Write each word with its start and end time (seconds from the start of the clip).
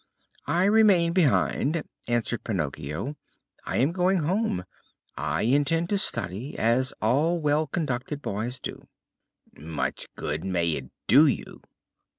"I 0.47 0.65
remain 0.65 1.13
behind," 1.13 1.83
answered 2.07 2.43
Pinocchio. 2.43 3.17
"I 3.65 3.77
am 3.77 3.91
going 3.91 4.21
home. 4.23 4.65
I 5.15 5.43
intend 5.43 5.89
to 5.89 5.99
study, 5.99 6.57
as 6.57 6.91
all 7.03 7.39
well 7.39 7.67
conducted 7.67 8.19
boys 8.19 8.59
do." 8.59 8.87
"Much 9.55 10.07
good 10.15 10.43
may 10.43 10.71
it 10.71 10.85
do 11.05 11.27
you!" 11.27 11.61